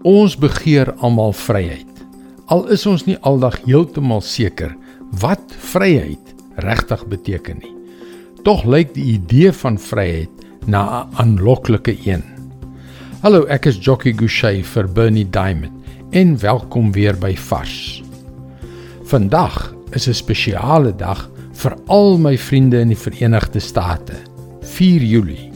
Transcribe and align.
Ons 0.00 0.32
begeer 0.40 0.94
almal 1.04 1.34
vryheid. 1.36 1.88
Al 2.48 2.62
is 2.72 2.86
ons 2.88 3.02
nie 3.04 3.18
aldag 3.20 3.58
heeltemal 3.66 4.22
seker 4.24 4.72
wat 5.20 5.52
vryheid 5.72 6.30
regtig 6.64 7.02
beteken 7.12 7.58
nie. 7.60 7.72
Tog 8.46 8.64
lyk 8.64 8.94
die 8.94 9.04
idee 9.18 9.52
van 9.52 9.76
vryheid 9.76 10.32
na 10.64 11.04
'n 11.04 11.16
aanloklike 11.20 11.92
een. 12.06 12.24
Hallo, 13.20 13.44
ek 13.44 13.66
is 13.66 13.76
Jockey 13.76 14.12
Gouchee 14.12 14.64
vir 14.64 14.88
Bernie 14.88 15.28
Diamond 15.28 15.84
en 16.12 16.38
welkom 16.38 16.92
weer 16.92 17.14
by 17.14 17.36
Vars. 17.36 18.02
Vandag 19.04 19.74
is 19.92 20.08
'n 20.08 20.14
spesiale 20.14 20.96
dag 20.96 21.28
vir 21.52 21.76
al 21.88 22.18
my 22.18 22.38
vriende 22.38 22.80
in 22.80 22.88
die 22.88 22.96
Verenigde 22.96 23.60
State. 23.60 24.14
4 24.62 25.02
Julie, 25.02 25.52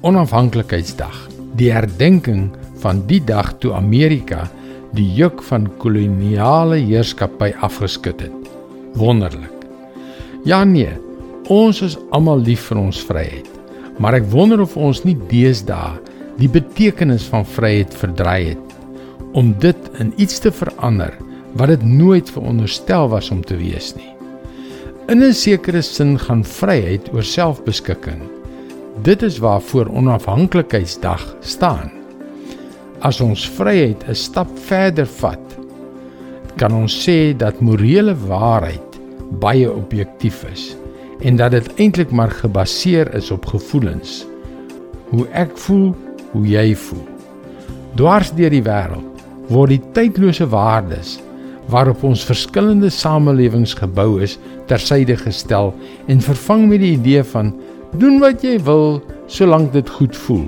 Onafhanklikheidsdag, 0.00 1.28
die 1.56 1.72
herdenking 1.72 2.50
van 2.86 3.02
die 3.10 3.22
dag 3.26 3.56
toe 3.58 3.74
Amerika 3.74 4.46
die 4.94 5.08
juk 5.18 5.42
van 5.48 5.66
koloniale 5.82 6.78
heerskappy 6.78 7.50
afgeskit 7.66 8.22
het. 8.28 8.50
Wonderlik. 8.96 9.52
Ja 10.46 10.62
nee, 10.64 10.92
ons 11.50 11.82
is 11.82 11.98
almal 12.14 12.44
lief 12.46 12.68
vir 12.70 12.80
ons 12.86 13.02
vryheid. 13.08 13.50
Maar 13.98 14.20
ek 14.20 14.28
wonder 14.30 14.62
of 14.62 14.76
ons 14.78 15.02
nie 15.06 15.16
deesdae 15.32 15.96
die 16.36 16.50
betekenis 16.52 17.26
van 17.32 17.46
vryheid 17.48 17.94
verdraai 17.96 18.52
het 18.52 18.62
om 19.36 19.50
dit 19.60 19.88
in 20.00 20.12
iets 20.20 20.38
te 20.40 20.52
verander 20.52 21.16
wat 21.56 21.72
dit 21.72 21.82
nooit 21.88 22.30
veronderstel 22.30 23.10
was 23.12 23.32
om 23.32 23.42
te 23.44 23.56
wees 23.58 23.94
nie. 23.96 24.12
In 25.08 25.22
'n 25.24 25.32
sekere 25.32 25.82
sin 25.82 26.18
gaan 26.18 26.44
vryheid 26.44 27.12
oor 27.12 27.24
selfbeskikking. 27.24 28.22
Dit 29.02 29.22
is 29.22 29.38
waarvoor 29.38 29.88
onafhanklikheidsdag 29.92 31.36
staan. 31.40 31.95
As 33.04 33.20
ons 33.20 33.44
vryheid 33.58 34.04
'n 34.08 34.14
stap 34.14 34.48
verder 34.68 35.06
vat, 35.06 35.44
kan 36.56 36.72
ons 36.72 36.94
sê 37.04 37.36
dat 37.36 37.60
morele 37.60 38.14
waarheid 38.14 38.96
baie 39.40 39.68
objektief 39.68 40.44
is 40.52 40.76
en 41.20 41.36
dat 41.36 41.50
dit 41.50 41.68
eintlik 41.76 42.10
maar 42.10 42.30
gebaseer 42.30 43.14
is 43.14 43.30
op 43.30 43.46
gevoelens. 43.46 44.26
Hoe 45.10 45.26
ek 45.32 45.58
voel, 45.58 45.94
hoe 46.32 46.46
jy 46.46 46.74
voel. 46.74 47.04
Dwars 47.96 48.32
deur 48.32 48.50
die 48.50 48.64
wêreld 48.64 49.24
word 49.48 49.70
die 49.70 49.82
tydlose 49.92 50.48
waardes 50.48 51.20
waarop 51.68 52.02
ons 52.02 52.24
verskillende 52.24 52.90
samelewings 52.90 53.74
gebou 53.74 54.22
is, 54.22 54.38
tersyde 54.66 55.16
gestel 55.16 55.74
en 56.06 56.20
vervang 56.20 56.68
met 56.68 56.80
die 56.80 56.94
idee 56.96 57.22
van 57.22 57.52
doen 57.98 58.20
wat 58.20 58.42
jy 58.42 58.58
wil 58.62 59.02
solank 59.26 59.72
dit 59.72 59.88
goed 59.90 60.16
voel. 60.16 60.46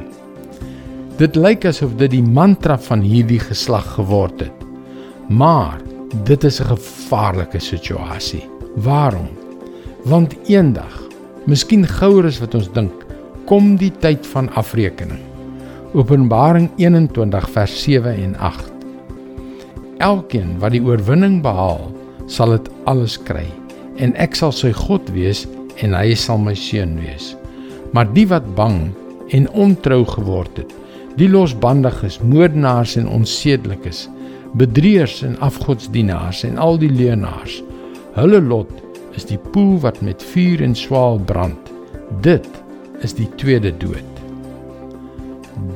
Dit 1.19 1.35
lyk 1.35 1.65
asof 1.67 1.97
dit 1.99 2.13
die 2.13 2.23
mantra 2.23 2.77
van 2.79 3.01
hierdie 3.03 3.41
geslag 3.43 3.83
geword 3.97 4.45
het. 4.45 4.61
Maar 5.27 5.81
dit 6.29 6.45
is 6.45 6.61
'n 6.61 6.71
gevaarlike 6.71 7.59
situasie. 7.59 8.47
Waarom? 8.77 9.27
Want 10.05 10.37
eendag, 10.47 11.03
miskien 11.47 11.87
gouer 11.87 12.27
as 12.27 12.39
wat 12.39 12.55
ons 12.55 12.71
dink, 12.73 12.93
kom 13.47 13.77
die 13.77 13.91
tyd 13.91 14.27
van 14.27 14.49
afrekening. 14.55 15.19
Openbaring 15.93 16.71
21 16.77 17.51
vers 17.51 17.83
7 17.83 18.15
en 18.15 18.37
8. 18.37 18.73
Elkeen 19.99 20.59
wat 20.59 20.71
die 20.71 20.83
oorwinning 20.83 21.43
behaal, 21.43 21.91
sal 22.27 22.51
dit 22.51 22.71
alles 22.85 23.19
kry 23.23 23.47
en 23.97 24.15
ek 24.15 24.35
sal 24.35 24.53
sy 24.53 24.73
God 24.73 25.11
wees 25.11 25.49
en 25.83 25.95
hy 25.95 26.15
sal 26.15 26.39
my 26.39 26.55
seun 26.55 27.01
wees. 27.01 27.37
Maar 27.93 28.07
die 28.13 28.29
wat 28.29 28.55
bang 28.55 28.95
en 29.29 29.51
ontrou 29.51 30.05
geword 30.05 30.57
het, 30.57 30.75
die 31.19 31.29
losbandiges, 31.29 32.21
moordenaars 32.23 32.97
en 33.01 33.09
onsedelikes, 33.11 34.07
bedrieërs 34.59 35.23
en 35.27 35.39
afgodsdienaars 35.45 36.45
en 36.47 36.59
al 36.63 36.79
die 36.79 36.91
leuenaars. 36.93 37.59
Hulle 38.15 38.41
lot 38.43 38.71
is 39.19 39.27
die 39.29 39.39
poel 39.53 39.77
wat 39.83 40.01
met 40.05 40.23
vuur 40.33 40.63
en 40.63 40.77
swaal 40.79 41.19
brand. 41.19 41.73
Dit 42.23 42.47
is 43.03 43.15
die 43.19 43.29
tweede 43.41 43.73
dood. 43.83 44.23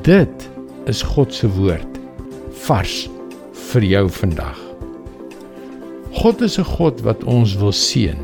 Dit 0.07 0.49
is 0.87 1.03
God 1.13 1.33
se 1.35 1.49
woord 1.57 1.99
vars 2.63 3.07
vir 3.71 3.87
jou 3.87 4.05
vandag. 4.21 4.59
God 6.13 6.41
is 6.41 6.59
'n 6.59 6.63
God 6.77 7.01
wat 7.01 7.23
ons 7.23 7.55
wil 7.57 7.71
seën. 7.71 8.19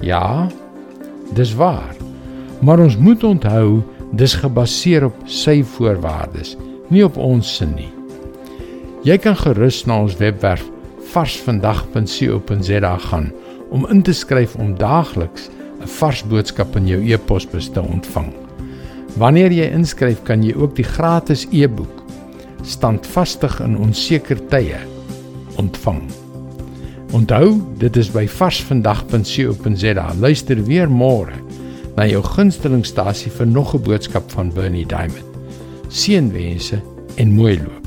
Ja, 0.00 0.48
dis 1.34 1.54
waar. 1.54 1.96
Maar 2.60 2.78
ons 2.78 2.96
moet 2.96 3.24
onthou 3.24 3.82
dis 4.12 4.34
gebaseer 4.36 5.06
op 5.08 5.16
sy 5.26 5.62
voorwaardes, 5.74 6.56
nie 6.92 7.04
op 7.04 7.16
ons 7.16 7.56
se 7.56 7.66
nie. 7.66 7.90
Jy 9.06 9.16
kan 9.18 9.36
gerus 9.36 9.82
na 9.88 10.02
ons 10.04 10.18
webwerf 10.20 10.64
varsvandag.co.za 11.12 12.96
gaan 13.08 13.32
om 13.72 13.86
in 13.90 14.02
te 14.04 14.12
skryf 14.14 14.54
om 14.60 14.76
daagliks 14.78 15.48
'n 15.82 15.88
vars 15.98 16.22
boodskap 16.22 16.76
in 16.76 16.86
jou 16.86 17.00
e-posbus 17.12 17.68
te 17.68 17.80
ontvang. 17.80 18.32
Wanneer 19.16 19.52
jy 19.52 19.72
inskryf, 19.72 20.22
kan 20.22 20.42
jy 20.42 20.54
ook 20.54 20.76
die 20.76 20.84
gratis 20.84 21.46
e-boek 21.50 22.02
Standvastig 22.62 23.60
in 23.60 23.76
onseker 23.76 24.38
tye 24.48 24.78
ontvang. 25.56 26.02
Onthou, 27.12 27.60
dit 27.78 27.96
is 27.96 28.10
by 28.10 28.28
varsvandag.co.za. 28.28 30.12
Luister 30.20 30.64
weer 30.64 30.88
môre 30.88 31.34
na 31.96 32.06
jou 32.06 32.22
gunstelingstasie 32.22 33.30
vir 33.30 33.46
nog 33.46 33.74
'n 33.74 33.82
boodskap 33.82 34.30
van 34.30 34.52
Bernie 34.52 34.86
Diamond. 34.86 35.28
Seënwense 35.88 36.80
en 37.16 37.32
mooi 37.32 37.58
loop. 37.58 37.81